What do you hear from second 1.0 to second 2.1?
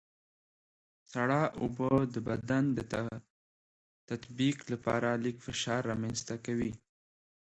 سړه اوبه